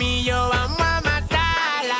[0.00, 1.98] mío, vamos a matarla.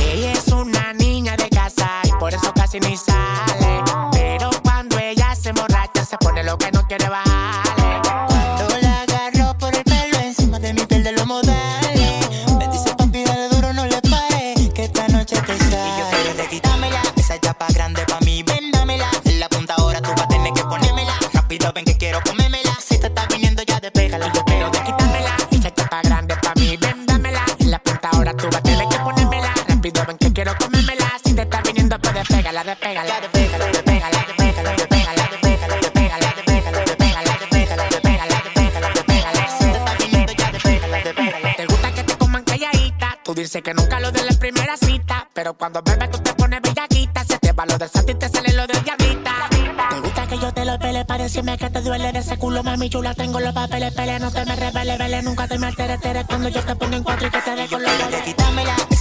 [0.00, 3.82] Ella es una niña de casa y por eso casi ni sale.
[4.12, 8.00] Pero cuando ella se emborracha, se pone lo que no quiere bajarle.
[8.28, 12.30] Cuando la agarro por el pelo encima de mi piel de los modales.
[12.56, 15.88] Me dice papi, dale duro, no le pare, que esta noche te sale.
[15.88, 18.44] Y yo quiero de quitármela, esa chapa grande pa' mí,
[29.84, 31.12] Rápido ven que quiero comérmela.
[31.22, 37.34] Si te está viniendo, pues despégala, despégala, despégala, despégala, despégala, despégala, despégala, despégala, despégala, despégala,
[37.44, 39.58] despégala, despégala, despégala, despégala.
[39.58, 41.56] Si te está viniendo ya despégala, despégala.
[41.56, 43.18] Te gusta que te coman calladita.
[43.24, 45.28] Tú dices que nunca lo de la primera cita.
[45.34, 47.24] Pero cuando bebes tú te pones bellaquita.
[47.24, 49.34] Se te va lo del santo y te sale lo del diablita.
[49.90, 52.62] Te gusta que yo te lo pele para decirme que te duele de ese culo,
[52.62, 53.12] mami chula.
[53.12, 55.20] Tengo los papeles, pele, no te me revele, vele.
[55.20, 57.82] Nunca te me alteres, tere cuando yo te pongo en cuatro y que te con
[57.82, 58.93] los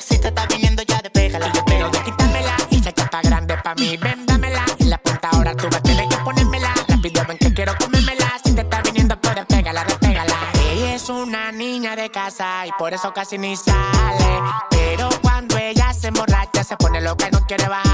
[0.00, 1.52] Si te está viniendo ya despégala.
[1.52, 4.64] Yo quiero de quitármela y esa chapa grande pa' mí, ven, dámela.
[4.78, 6.72] En la punta ahora tú vas a tener que ponérmela.
[6.88, 8.32] Rápido ven que quiero comérmela.
[8.44, 10.36] Si te está viniendo, pues despégala, despégala.
[10.70, 14.40] Ella es una niña de casa y por eso casi ni sale.
[14.70, 17.89] Pero cuando ella se emborracha, se pone lo que no quiere bajarle.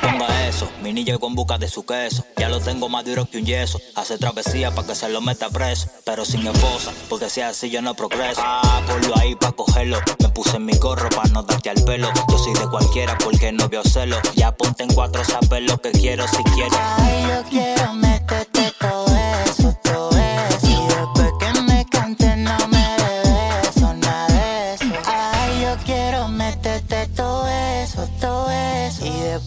[0.00, 0.68] Ponga eso.
[0.82, 2.24] Mi niño con busca de su queso.
[2.36, 3.80] Ya lo tengo más duro que un yeso.
[3.94, 5.88] Hace travesía para que se lo meta preso.
[6.04, 8.40] Pero sin esposa, porque si así yo no progreso.
[8.44, 9.98] Ah, ponlo ahí para cogerlo.
[10.20, 12.10] Me puse en mi gorro para no darte al pelo.
[12.28, 14.16] Yo soy de cualquiera porque no veo celo.
[14.34, 16.78] Ya ponte en cuatro, sabes lo que quiero si quieres.
[16.78, 17.79] Ay, yo quiero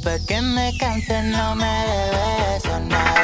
[0.03, 3.23] Que me canten no me debes sonar.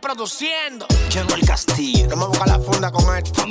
[0.00, 0.86] produciendo.
[1.12, 3.46] Llego el castillo, no me busca la funda con esto.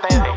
[0.00, 0.31] baby.